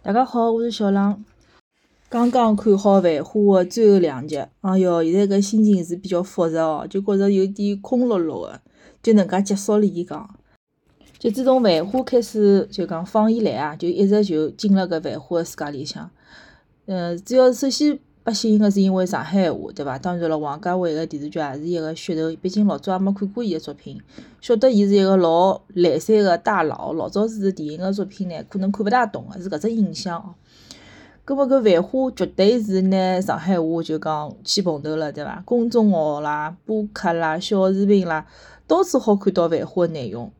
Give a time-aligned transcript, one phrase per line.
[0.00, 1.24] 大家好，我是小浪。
[2.08, 8.60] 刚刚看好《繁花》的最后两集，哎哟，现在搿心情是比较复杂哦，就觉着有点空落落的，
[9.02, 9.84] 就能介结束了。
[9.84, 10.38] 伊讲，
[11.18, 16.08] 就自从《繁花》开始就讲放以来啊，就一直就进了搿《繁花》的世界里向。
[16.86, 17.98] 嗯，主要首先
[18.28, 19.98] 不吸引个是因为上海话，对伐？
[19.98, 23.98] 当然了，王家卫个电视剧也是一个噱头，毕竟老早也没看过伊个作品，
[24.42, 26.92] 晓得伊是一个老来三个大佬。
[26.92, 30.34] 老早子电影个作品呢，可能看勿大懂个，是搿只印象哦。
[31.26, 35.42] 搿么搿繁花绝对是拿上海话就讲起蓬头了，对伐？
[35.46, 38.26] 公众号啦、播客啦、小视频啦，
[38.66, 40.30] 到处好看到繁花个内容。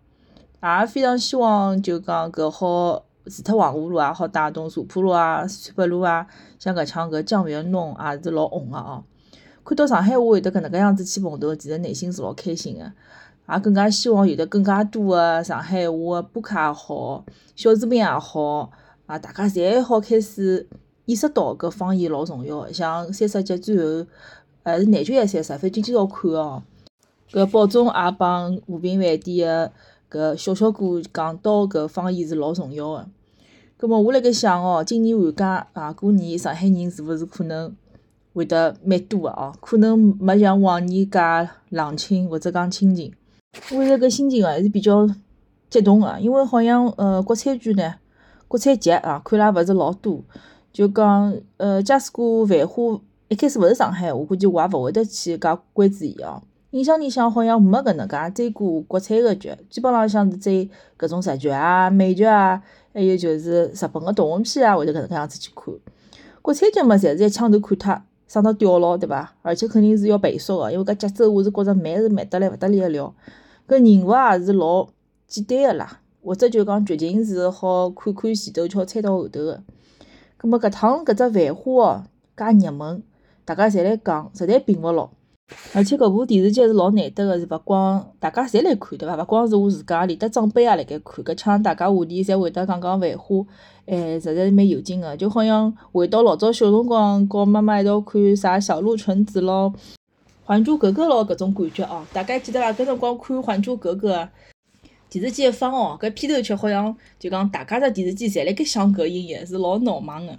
[0.63, 6.27] 也非常希望就讲搿好，除脱黄河路也好带动茶坡路啊、三八路啊，
[6.59, 9.05] 像搿腔搿酱园弄也是老红个哦。
[9.65, 12.93] 看到上海话会得搿能介样子去蓬头，其实内心是老开心个，
[13.53, 17.25] 也更加希望有得更加多个上海话个播客也好、
[17.55, 18.71] 小视频也好。
[19.09, 19.19] 啊！
[19.19, 20.69] 大家侪好开始
[21.07, 24.07] 意识到搿方言老重要，像三十集最后，
[24.63, 26.63] 还是廿九还是三十，反正今朝看哦。
[27.33, 29.73] 搿宝总也帮和平饭店
[30.11, 33.07] 个搿小小哥讲到搿方言是老重要个。
[33.81, 37.73] 葛末我辣盖想哦，今年寒假啊过年，上海人是勿是可能
[38.35, 39.55] 会得蛮多个哦？
[39.61, 41.21] 可能没像往年介
[41.69, 43.15] 冷清或者讲清静。
[43.71, 45.09] 我现在搿心情啊还是比较
[45.71, 47.95] 激动个，因为好像呃国产剧呢。
[48.49, 50.25] 国产剧啊，看来勿是老多。
[50.73, 52.83] 就讲，呃，假使过《繁花》
[53.29, 56.43] 一开始勿是上海，我估计我也勿会得去介关注伊哦。
[56.71, 65.75] 印象里向好像没搿能介追过国产个剧，基本浪向是追搿种日剧啊、美剧啊，还有就是日本个动画片啊，会得搿能介样子去看。
[66.43, 69.33] 国产剧嘛，侪是一枪头看脱，省得吊牢，对伐？
[69.43, 73.15] 而且肯定是要倍速个，因为搿节奏我是觉着慢是慢得来勿得了了。
[73.67, 74.89] 搿人物也是老
[75.27, 76.01] 简单个啦。
[76.21, 79.63] 或者就讲剧情是好看看前头桥猜到后头个，
[80.37, 82.05] 葛末搿趟搿只繁花哦，
[82.37, 83.03] 介热门，
[83.47, 85.09] 大家侪来讲，实在并勿牢。
[85.73, 89.17] 而且搿部电视剧是老难得个，是勿光大家侪来看，对伐？
[89.17, 91.25] 勿光是我自家，连得长辈也辣盖看。
[91.25, 93.45] 搿腔大家话题侪会得讲讲繁花，
[93.87, 99.73] 哎，实在是蛮有劲个，就好像回到老早小辰光，和妈妈一道看啥小鹿纯子咯、
[100.45, 102.05] 还珠格格咯搿种感觉哦。
[102.13, 102.73] 大家记得伐？
[102.73, 104.29] 搿辰光看还珠格格。
[105.11, 110.33] 电视机一放哦，搿片头曲好像就讲大家只电视机侪辣盖响搿音乐，是老闹忙个。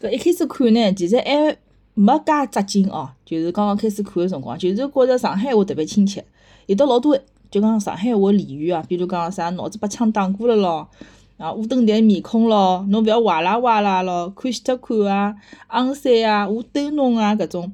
[0.00, 1.56] 搿一开始看呢，其实还
[1.94, 6.24] 没介扎劲哦，就是刚刚开始看个辰光，就是觉着上海话特别亲切，
[6.66, 7.18] 有得老多
[7.50, 10.88] 就讲上海话俚语啊，比如讲啥脑子被枪打过了咯，
[11.36, 15.34] 啊乌灯台面孔咯，侬勿要哇啦哇啦咯，看死脱看啊，
[15.68, 17.72] 昂三啊，我逗侬啊，搿种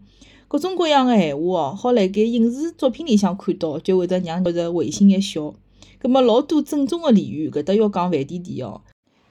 [0.49, 5.55] 各种各样个闲话哦，好辣盖影视作品里向看到，就会得让觉着会心一笑。
[6.01, 8.81] 葛末老多正宗个俚语，搿搭要讲范甜甜哦。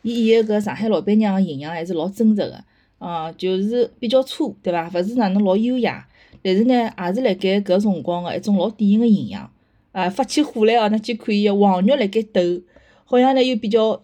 [0.04, 2.64] 伊演个搿上海老板娘个形象还是老真实个，
[2.98, 4.90] 啊，就是比较粗，对伐？
[4.90, 6.08] 勿是哪能老优雅，
[6.42, 9.52] 但是呢，也是辣盖搿辰光个一种老典型个形象。
[9.92, 12.42] 啊，发起火来哦，那就可以黄肉辣盖抖，
[13.04, 14.00] 好像呢又比较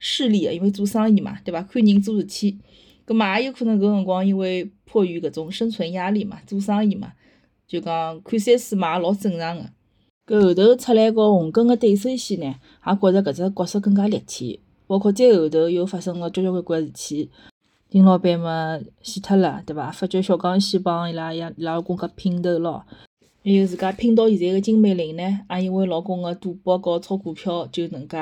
[0.00, 1.62] 势利个，因为做生意嘛，对伐？
[1.62, 2.58] 看人做事体，
[3.06, 7.12] 搿嘛也有可能搿辰光因为迫于搿种生存压力嘛，做生意嘛，
[7.68, 9.64] 就讲看三四嘛也老正常个。
[10.26, 12.46] 搿后头出来个红根个对手戏呢，
[12.84, 14.58] 也觉着搿只角色更加立体，
[14.88, 17.30] 包括再后头又发生了交交关关事体，
[17.96, 19.90] 丁老板嘛死脱了，对伐？
[19.90, 22.84] 发觉小刚先帮伊拉爷伊拉老公搿拼头咯，
[23.42, 28.18] 还有自家拼到现在个金美玲呢，也因为老公个赌博和炒股票就能介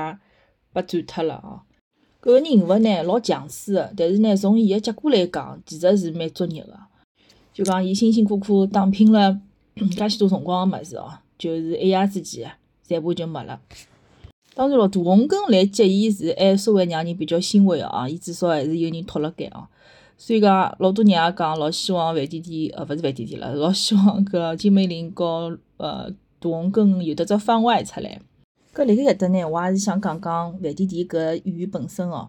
[0.73, 1.59] 被斩脱了哦。
[2.23, 6.79] 搿个人物呢老强势个，但是呢从伊个结果来讲，其实是蛮作孽个，
[7.53, 9.41] 就讲伊辛辛苦苦打拼了
[9.97, 11.13] 介许多辰光个物事哦。
[11.37, 12.49] 就是一夜之间，
[12.87, 13.61] 全部就没了。
[14.55, 19.67] 当然咯，大红根来接伊是还稍微让人比较欣慰个啊，伊至少还是有人托辣盖哦。
[20.17, 28.21] 所以讲，老多人也讲老希望范甜甜，呃，勿是范甜甜了，老希望搿金美玲和呃大红根有得只番外出来。
[28.73, 32.29] 搿辣盖搿搭呢，我也是想讲讲范甜甜搿演员本身哦。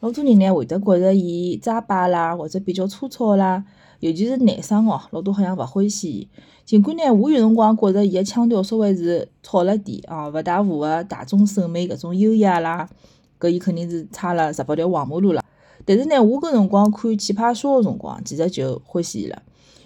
[0.00, 3.64] 老多人呢会得觉着伊渣巴啦，或者比较粗糙啦。
[4.00, 6.28] 尤其是男生哦，老多好像勿欢喜伊。
[6.70, 12.88] 尽管呢，我有辰光觉着伊个腔调稍微是吵了点啊，勿大符合大众审美搿种优雅啦。
[13.40, 15.44] 搿伊肯定是差了十八条黄马路了。
[15.84, 19.42] 但是呢，我搿辰光看《奇葩说》个辰光，其实就欢喜伊了。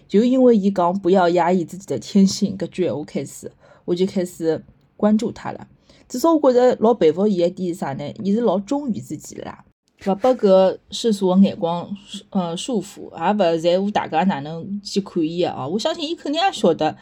[0.06, 3.50] 就因为伊讲不要压抑自己的天性搿句闲话开始，
[3.86, 4.62] 我就开始
[4.98, 5.66] 关注他了。
[6.06, 8.04] 至少我觉着老佩服伊一点是啥呢？
[8.22, 9.64] 伊是老忠于自己啦。
[10.06, 11.88] 勿拨搿世俗个眼光
[12.30, 15.68] 呃束缚，也勿在乎大家哪能去看伊个哦。
[15.68, 16.96] 我相信伊肯定也晓得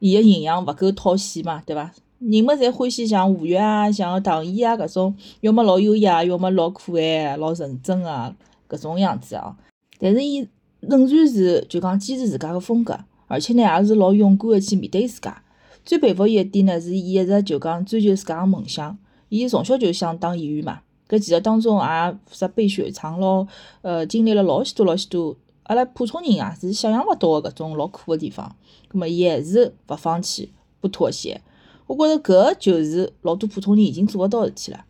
[0.00, 1.92] 伊个形象勿够讨喜嘛，对伐？
[2.18, 8.34] 人嘛，侪欢喜像吴越啊，像唐嫣啊搿种，要么老优雅，要么老可爱、老纯真啊
[8.68, 9.54] 搿种样子哦。
[10.00, 10.46] 但是伊
[10.80, 15.42] 仍然是就讲坚持自家个风格，而且呢也是老勇敢个去面对自家。
[15.84, 18.98] 最佩服伊一点呢，是伊一直就讲追求自家个梦想。
[19.28, 23.48] 伊从小就想当演员嘛，搿其实当中也负责背雪藏咯，
[23.82, 25.36] 呃，经历了老许多老许多。
[25.64, 28.56] 阿拉普通人啊，是想象勿到个搿种老苦个地方，
[28.88, 30.50] 葛末伊还是勿放弃，
[30.80, 31.42] 不妥协。
[31.86, 34.86] 我觉着搿就是老多普通人已经做勿到事体了。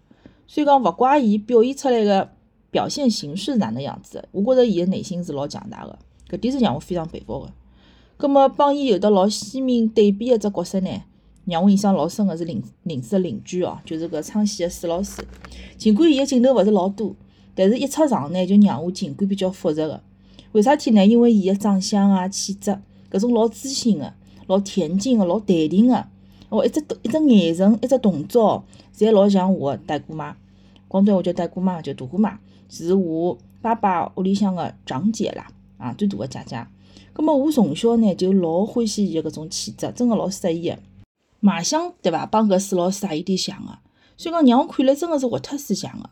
[0.47, 2.31] 所以讲，勿怪伊表现出来个
[2.71, 5.99] 表现形式是哪能样子，我觉着伊个内心是老强大个，
[6.31, 7.53] 搿点是让我非常佩服个。
[8.17, 10.91] 葛末帮伊有得老鲜明对比个只角色呢，
[11.49, 15.23] 让我印象老深个是邻邻舍邻居哦，就是搿唱戏个史老师。
[15.79, 17.17] 尽管伊个镜头勿是老多，
[17.55, 20.03] 但是一出场呢，就让我情感比较复杂个。
[20.53, 21.07] 为啥体呢？
[21.07, 22.79] 因为伊个长相啊、气质，
[23.11, 24.13] 搿种老知性个、
[24.47, 26.05] 老恬静个、老淡定个，
[26.51, 28.63] 哦，一只一只眼神、一只动作，
[28.97, 30.37] 侪老像我个大姑妈。
[30.87, 35.47] 广东话叫大姑妈，叫大姑妈，是我爸爸屋里向个长姐啦，
[35.79, 36.67] 啊，最大个姐姐。
[37.13, 40.79] 葛末我从小呢就老欢喜伊个搿种气质，真个老适意个。
[41.41, 42.27] 卖相对伐？
[42.27, 43.79] 帮搿史老师也有点像个，
[44.17, 46.11] 所以讲让我看了真个是活脱思想个。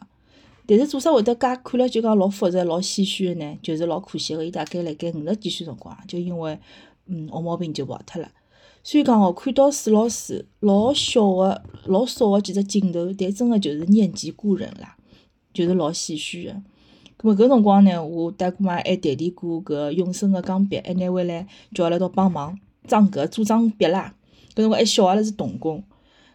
[0.68, 3.58] 但是做啥会得介看了就讲老复杂、老唏嘘个呢？
[3.62, 6.58] 就是老可惜个，伊大概辣盖五十几岁辰光，就因为
[7.06, 8.28] 嗯恶毛病就跑脱了。
[8.82, 14.96] 所以讲哦，看到史老师老小个、老少个几只镜头，但真个就是念及故人啦，
[15.52, 16.52] 就是老唏嘘个。
[16.52, 24.14] 咾么搿辰光呢，我大姑妈还代理过搿永生个钢笔，还拿回来叫阿拉一道帮忙装搿组装笔啦。
[24.56, 25.84] 搿辰光还小，阿拉是童工。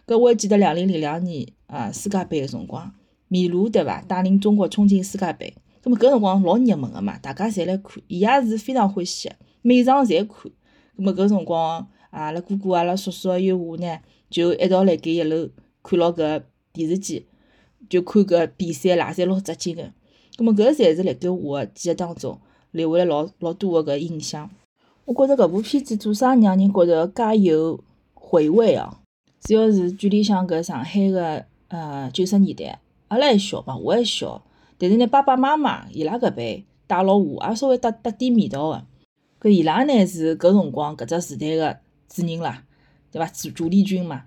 [0.05, 2.93] 搿我还记得两零零两年啊世界杯个辰光。
[3.27, 4.01] 米卢对伐？
[4.01, 10.51] 带领中国冲进世界杯，葛末搿辰光老热门个嘛，大家侪来看，伊也是非常欢喜个，每场侪看。
[10.97, 13.97] 葛末搿辰光，阿拉哥哥、阿拉叔叔还有我呢，
[14.29, 15.49] 就一道辣盖一楼
[15.81, 17.25] 看牢搿电视机，
[17.89, 19.81] 就看搿比赛啦，侪老扎劲个。
[20.37, 22.37] 葛末搿侪是辣盖我个记忆当中
[22.71, 24.49] 留下来老老多个搿印象。
[25.05, 27.81] 我觉着搿部片子做啥让人觉着介有
[28.31, 28.99] 回味哦？
[29.41, 32.79] 主要是剧里向搿上海个呃九十年代。
[33.09, 34.41] 阿拉还小嘛，我还小，
[34.77, 38.85] 但是呢，爸爸妈妈伊拉搿辈带牢我，也稍微搭搭点味道个。
[39.41, 42.63] 搿伊拉呢是搿辰光搿只时代个主人啦，
[43.11, 43.27] 对伐？
[43.27, 44.23] 主主力军嘛。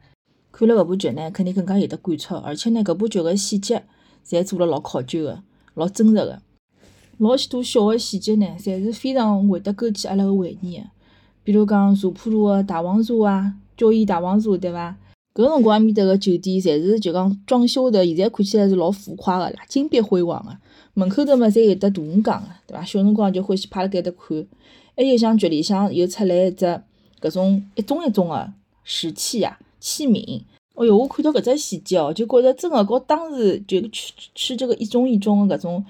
[0.53, 3.83] 看了搿部剧呢，肯定更加有得感触，而且呢，搿部剧个细节
[4.27, 5.43] 侪做了老考究个，
[5.73, 6.43] 老真实个。
[7.17, 10.85] 老许多小个细节呢，侪是非常会得勾起阿拉个回忆个。
[11.43, 14.97] 比如讲茶铺路个大黄茶啊，椒盐大黄茶，对伐？
[15.35, 20.57] 搿辰光埃面搭个酒店，侪是就讲装修的，现在看起来是老浮夸个啦，金碧辉煌个。
[20.95, 22.85] 门口头嘛，侪有得大鱼缸个，对伐？
[22.85, 24.47] 小辰光就欢喜趴辣盖搭看。
[24.97, 26.65] 还有像剧里向又出来一只
[27.21, 28.53] 搿种一种一种个
[28.85, 30.43] 石器呀、器皿。
[30.77, 35.85] 哦哟，我看到搿只细节哦，就觉着真个和当时就吃吃这个一种一种个搿种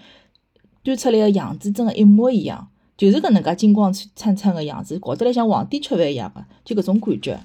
[0.82, 2.66] 端出来个样子，真个一模一样，
[2.96, 7.38] 就是搿能介金光灿灿个样子，搞得来像皇帝吃饭一样个，就搿种感觉。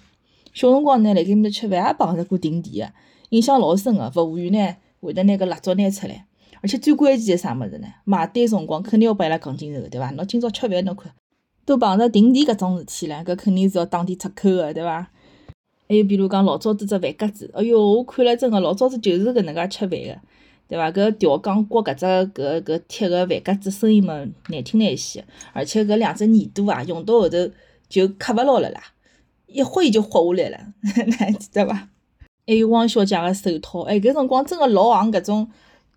[0.54, 2.94] 小辰光呢，辣盖面搭吃饭也碰着过停电个，
[3.30, 4.10] 印象老深个。
[4.12, 6.26] 服务员呢会得拿搿蜡烛拿出来，
[6.62, 7.88] 而且最关键个啥物事呢？
[8.04, 10.10] 买单辰光肯定要拨伊拉讲清楚，对伐？
[10.12, 11.12] 侬今朝吃饭侬看
[11.66, 15.10] 都碰着停电搿种事体了，搿肯定是要打点折扣个，对伐？
[15.88, 20.20] 还有比如讲老早子只饭格子，哎哟，我看了真个老早子就是搿能介吃饭个，
[20.68, 20.92] 对伐？
[20.92, 24.16] 搿调钢锅搿只搿搿铁个饭格子声音嘛
[24.50, 27.38] 难听难些，而且搿两只耳朵啊用到后头
[27.88, 28.82] 就磕勿牢了啦。
[29.52, 30.60] 一挥就豁下来了，
[31.18, 31.90] 还记得伐？
[32.48, 35.48] 还有汪小姐个手套，哎，搿辰光真个老行搿种，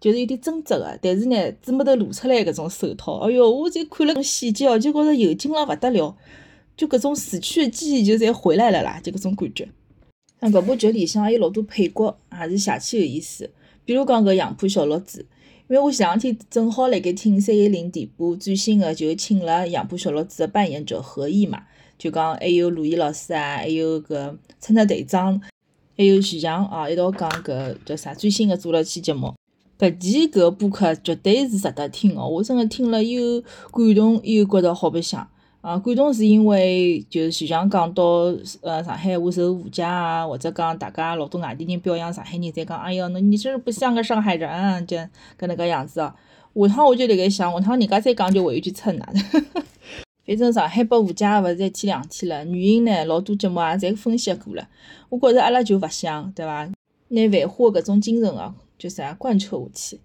[0.00, 6.14] 就是有点针织个，但是呢，只末头露出来搿种手套，哎哟，我就看了种细节哦，就觉着有劲了勿得了，
[6.76, 9.68] 就搿种逝去的记忆就侪回来了啦，就搿种感觉。
[10.40, 13.48] 像搿部剧里向还有老多配角，也是邪气有意思。
[13.84, 15.24] 比如讲搿杨浦小六子，
[15.68, 21.62] 因为我前两天正好辣盖听三一零点播最新的，就请了杨浦小六子的扮演者何毅嘛。
[21.98, 25.40] 就讲还有陆毅老师啊，还有搿侦探队长，
[25.96, 29.34] 还有徐强啊，一道讲搿叫啥最新的做了期节目。
[29.78, 33.40] 搿期搿个播客绝对是值得听哦，我真的听了又
[33.72, 35.26] 感动又觉得好白相
[35.60, 35.76] 啊！
[35.78, 38.04] 感动是因为就是徐强讲到
[38.60, 46.14] 呃上海话受误解啊，或者讲大家老多外地人表扬上海人，侪讲哎哟，侬你真是不像个上海人，就搿能介样子哦。
[46.54, 49.08] 下趟我就辣盖想，下趟人家再讲就回一句蹭了。
[50.24, 54.68] 反正上海被误解也勿是一天两天了，原因呢老多节目也侪分析过了。
[55.08, 56.70] 我觉着阿拉就勿想，对伐？
[57.08, 60.00] 拿繁花搿种精神哦，就啥贯彻下去，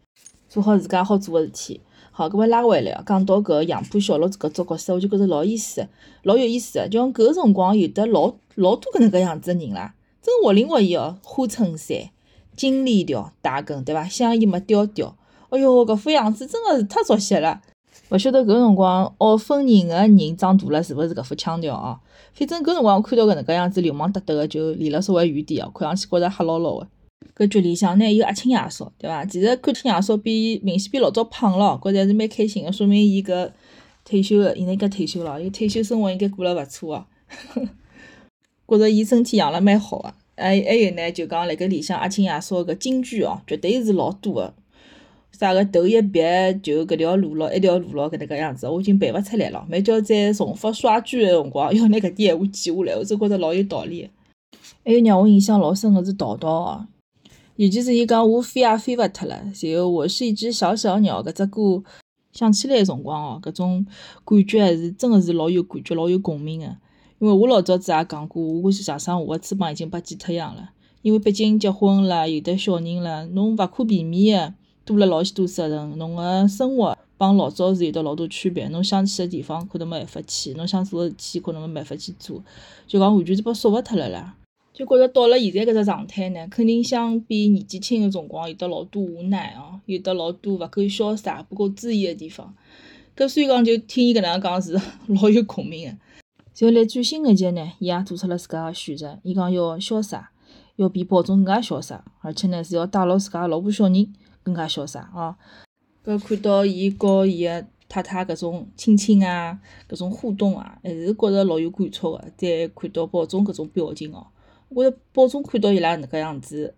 [0.50, 1.82] 做好自家好做个事体。
[2.12, 5.88] 好，搿么拉回来哦，讲到搿杨浦小六子搿只角色，我就觉着老意思，
[6.24, 6.80] 老有意思。
[6.90, 12.10] 就像搿辰光有得老老多搿能介样子个人啦，真活灵活现哦，花衬衫、
[12.56, 14.04] 金链条、大根，对伐？
[14.06, 15.16] 香烟没叼叼，
[15.52, 17.62] 哎哟，搿副样子真个是太熟悉了。
[18.10, 22.00] 勿晓得搿辰光学分人个人长大了是勿是搿副腔调哦？
[22.34, 26.88] 反正搿辰光我看到搿能介样子流氓得得个，就离了稍微远点哦，看上去觉着黑牢牢个。
[27.36, 29.26] 搿局里向呢有阿青爷叔，对伐？
[29.26, 33.52] 其实看听爷叔比明显比老早胖了，觉着还是蛮开心个，说明伊搿
[34.06, 37.06] 退休个，现在应该退休了，伊退休生活应该过了勿错哦。
[38.70, 44.54] 觉着伊身体养了蛮好个，还还有呢，就讲辣盖里向阿青爷叔搿金句哦，绝对是老多个。
[45.38, 49.64] 啥个头一别就搿条路咯，一条路咯搿能介样子，我已经背勿出来了。
[49.70, 54.10] 每叫再重复刷剧个辰光，要拿搿点闲话记下来，我真觉着老有道理。
[54.84, 56.88] 还有让我印象老深个是桃桃哦，
[57.58, 61.84] 尤其是伊讲我飞也飞勿脱了，然后我是一只小小鸟搿只歌
[62.32, 63.86] 想起来个辰光哦，搿种
[64.26, 66.66] 感觉还是真个是老有感觉、老有共鸣个。
[67.20, 70.72] 因为我老早子也讲过，我想想我个翅膀已经被剪脱样了。
[71.04, 74.54] 因为毕竟结婚了，有得小人了，侬勿可避免个
[74.88, 75.98] 多了老许多责任。
[76.00, 78.70] 侬个生活帮老早是有得老多区别。
[78.70, 82.42] 侬想去个地方可能没办法去，侬想做个事体可能没办法去做，
[82.88, 84.36] 就讲完全是被束缚脱了啦。
[84.74, 92.54] 就觉着到了现在搿只状态呢，肯定相比年纪轻个辰光有得老多无奈哦，有得老多勿够潇洒、不够注意个地方。
[93.16, 94.80] 搿所以讲就听伊搿能样讲是
[95.10, 95.98] 老有共鸣个。
[96.54, 99.20] 就辣最新一集呢，伊也做出了自家个选择。
[99.24, 100.32] 伊讲要潇洒，
[100.76, 104.14] 要比宝总更加潇洒，而且呢是要带牢自家个老婆小人
[104.48, 105.36] 更加潇洒哦！
[106.06, 112.24] 搿看到伊和伊个太太搿种亲亲啊，搿种互动啊，还是觉着老有感触个。
[112.38, 114.26] 再看到宝总搿种表情哦，
[114.70, 116.74] 我觉着宝总看到伊拉搿能介样子，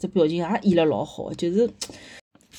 [0.00, 1.70] 只表情也演了老好个，就是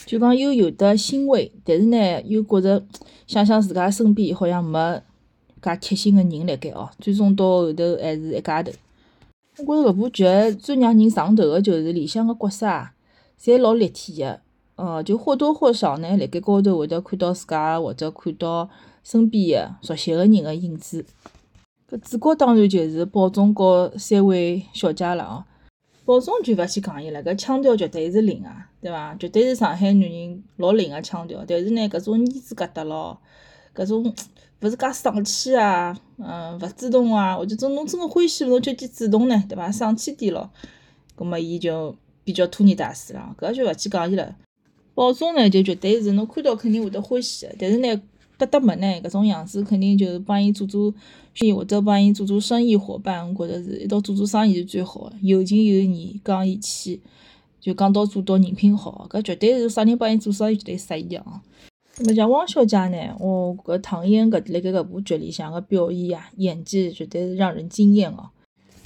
[0.05, 2.82] 就讲又有的欣慰，但是呢又觉着
[3.27, 5.01] 想想自家身边好像没。
[5.62, 8.70] 介贴心个人辣盖哦，最终到后头还是一家头。
[9.60, 10.25] 我觉着搿部剧
[10.60, 12.93] 最让人上头个就是里向个角色啊，
[13.41, 14.41] 侪老立体个，
[14.75, 18.70] 呃，就或多或少呢，辣盖高头会得看到自家或者看到
[19.03, 21.06] 身边个熟悉个人个影子。
[21.89, 25.46] 搿主角当然就是宝总和三位小姐了哦。
[26.06, 29.15] 宝总就勿去讲伊了，搿腔调绝对是灵啊，对伐？
[29.15, 31.44] 绝对是上海女人老灵个腔调。
[31.48, 33.20] 但是呢，搿种胭脂疙瘩咯，
[33.75, 34.13] 搿种。
[34.62, 39.70] 勿是介生气啊，嗯，勿主动啊，或者种侬真个欢喜，侬就去主动呢，对伐？
[39.70, 40.50] 生气点咯，
[41.18, 44.34] 葛末伊就比较拖泥带水了，搿就勿去讲伊了。
[44.96, 48.02] 宝总呢，就绝对是侬看到肯定会得欢喜个，但是呢，
[48.38, 50.94] 得得么呢，搿种样子肯定就是帮伊做做
[51.34, 57.02] 生意，或者帮伊做做生意伙伴，我觉着是一道做做生意是最好个，有情有义，讲义气，
[57.60, 61.24] 就讲到做到，人品好，搿绝对是啥人帮伊做生意绝对适意个。
[61.98, 62.98] 那么像汪小姐呢？
[63.20, 68.30] 哦，搿唐嫣搿辣盖搿部剧里向个表演呀，演技绝对是让人惊艳哦。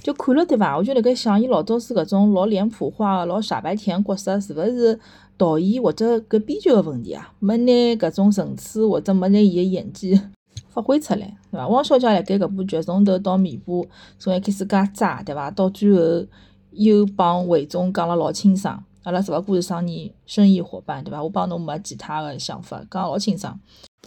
[0.08, 0.78] 就看了对伐？
[0.78, 4.98] 我就辣盖想，伊老早子搿种老脸谱化、老傻白甜角色，是勿是
[5.36, 7.34] 导演或者搿编剧个问题啊？
[7.40, 10.18] 没拿搿种层次，或者没拿伊个演技
[10.72, 11.68] 发挥出来，对伐？
[11.68, 13.74] 汪小姐辣盖搿部剧从头到尾巴，
[14.18, 15.52] 从一开始介渣，对伐？
[15.52, 16.26] 到最后
[16.72, 18.82] 又帮韦总讲了老清爽。
[19.04, 21.22] 阿拉只勿过是生意生意伙伴，对伐？
[21.22, 23.60] 我帮侬没其他个想法，讲老清爽。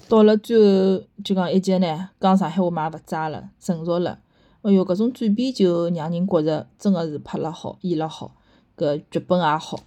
[0.08, 4.18] 到了最后，就讲一集呢，讲上海话嘛勿渣了，成熟了。
[4.62, 8.34] 哎哟，搿种转变就让人觉着真个是拍了好，演了好，
[8.76, 9.80] 搿剧本也好。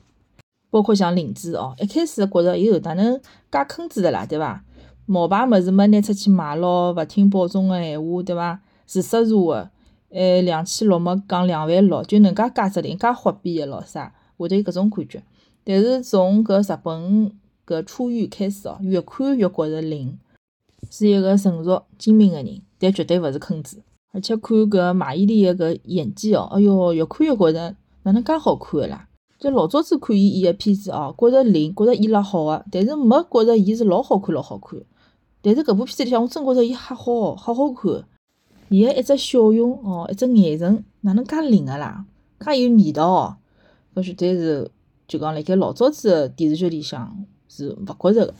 [0.71, 3.15] 包括像林子哦，一开始觉着哟哪能
[3.51, 4.63] 介坑子的啦，对伐？
[5.05, 8.59] 冒牌物事没拿出去卖咯，勿听保总个闲话，对伐？
[8.87, 9.69] 自杀茶个，
[10.09, 14.15] 还两千六没讲两万六，就能介加只零，介豁逼个咾啥？
[14.37, 15.23] 会得有搿种感觉，
[15.63, 17.31] 但是从搿日本
[17.67, 20.17] 搿初遇开始哦，越看越觉着林，
[20.89, 23.83] 是一个成熟精明个人，但绝对勿是坑子。
[24.13, 29.07] 而且看搿马伊琍个搿演技哦，哎哟，越看越觉着哪能介好看个啦！
[29.39, 34.79] 就老早子看伊演个片子哦，觉着灵，觉着演了好个，但是没觉着伊是老好看老好看。
[35.41, 38.03] 但是搿部片子里向，我真觉着伊瞎好，好好看。
[38.69, 42.05] 伊个一只笑容哦，一只眼神，哪能介灵个啦？
[42.39, 43.35] 介有味道哦！
[43.95, 44.71] 搿绝对是，
[45.07, 48.33] 就讲辣盖老早子个电视剧里向是勿觉着个。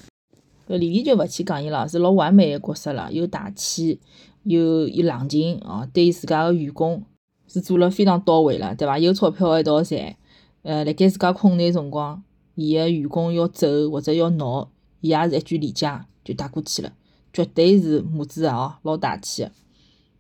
[0.68, 4.00] 搿李丽就勿去讲伊了，是老完美个角色了，又大气，
[4.44, 7.04] 又又冷静哦，对自家个员工
[7.48, 8.98] 是做了非常到位了，对伐？
[8.98, 10.16] 有钞票一道赚，
[10.62, 12.24] 呃，辣盖自家困难辰光，
[12.56, 14.70] 伊个员工要走或者要闹，
[15.02, 15.88] 伊也是一句理解
[16.24, 16.94] 就带过去了，
[17.32, 19.52] 绝对是母子啊，老大气个。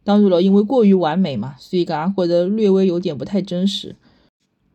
[0.04, 3.96] 当然了，因为过于完美嘛，所以讲觉着略微有点不太真实。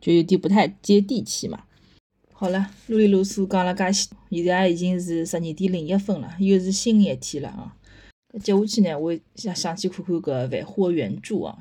[0.01, 1.59] 就有点不太接地气嘛。
[2.31, 7.75] 好了，啰里啰嗦讲了介些，现在已经是十二点零一分了，又是新一天了啊。
[8.37, 11.57] 接下去呢，我想想去看看搿《繁花》原著啊。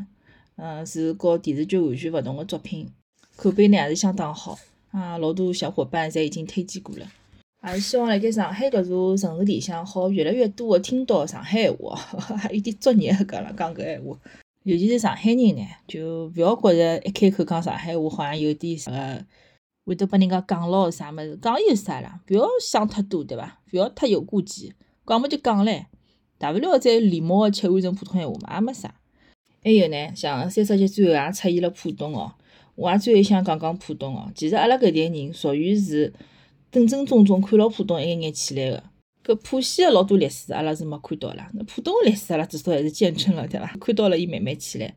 [0.56, 2.88] 嗯，是和电视剧完全勿同个作品，
[3.36, 4.58] 口碑呢也是相当好
[4.90, 7.06] 啊，老多小伙伴侪已经推荐过了。
[7.64, 11.94] 也是希望辣盖上海搿座城市里向，好越来越多个听到上海话，
[12.36, 14.18] 还有点作孽搿了讲搿闲话。
[14.64, 19.24] 尤其是上海人呢，就勿要觉着一开口讲上海话好像有点啥个，
[19.86, 22.20] 会得拨人家讲牢啥物事，讲有啥啦？
[22.28, 23.60] 勿要想太多，对伐？
[23.72, 24.72] 勿要太有顾忌，
[25.06, 25.84] 讲么就讲唻，
[26.38, 28.94] 大勿了再礼貌个切换成普通闲话嘛，也没啥。
[29.62, 32.32] 还有呢，像三十集最后也出现了浦东哦，
[32.76, 34.30] 我也最后想讲讲浦东哦。
[34.34, 36.12] 其实阿拉搿代人属于是
[36.70, 38.82] 正正宗宗看牢浦东一眼眼起来个。
[39.24, 41.50] 搿浦西个老多历史，阿拉是没看到啦。
[41.52, 43.66] 那浦东个历史，阿拉至少还是见证了，对伐？
[43.80, 44.94] 看到了伊慢慢起来，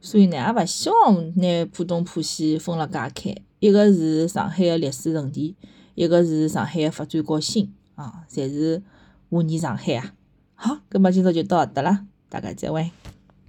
[0.00, 3.36] 所以呢，也勿希望拿浦东、浦西分了介开。
[3.58, 5.56] 一个是上海个历史圣地，
[5.94, 8.82] 一个是上海个发展高新啊，侪是
[9.28, 10.14] 华严上海啊。
[10.62, 12.90] 好，葛末今朝就到搿搭啦，大家再会。